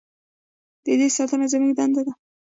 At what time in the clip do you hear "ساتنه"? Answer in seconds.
1.17-1.45